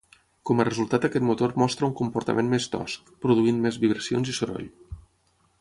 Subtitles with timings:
[0.49, 4.71] Com a resultat aquest motor mostra un comportament més tosc, produint més vibracions i soroll.